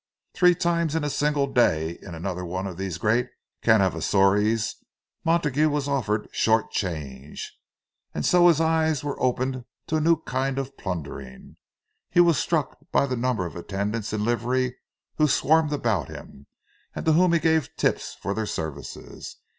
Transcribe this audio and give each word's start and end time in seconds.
Three 0.33 0.55
times 0.55 0.95
in 0.95 1.03
a 1.03 1.11
single 1.11 1.45
day 1.45 1.99
in 2.01 2.15
another 2.15 2.41
of 2.43 2.75
these 2.77 2.97
great 2.97 3.29
caravanserais 3.61 4.61
Montague 5.23 5.69
was 5.69 5.87
offered 5.87 6.27
"short 6.31 6.71
change"; 6.71 7.53
and 8.11 8.25
so 8.25 8.47
his 8.47 8.59
eyes 8.59 9.03
were 9.03 9.21
opened 9.21 9.63
to 9.85 9.97
a 9.97 10.01
new 10.01 10.15
kind 10.23 10.57
of 10.57 10.75
plundering. 10.75 11.57
He 12.09 12.19
was 12.19 12.39
struck 12.39 12.79
by 12.91 13.05
the 13.05 13.15
number 13.15 13.45
of 13.45 13.55
attendants 13.55 14.11
in 14.11 14.25
livery 14.25 14.75
who 15.17 15.27
swarmed 15.27 15.71
about 15.71 16.07
him, 16.07 16.47
and 16.95 17.05
to 17.05 17.11
whom 17.11 17.31
he 17.33 17.37
gave 17.39 17.75
tips 17.75 18.17
for 18.23 18.33
their 18.33 18.47
services. 18.47 19.37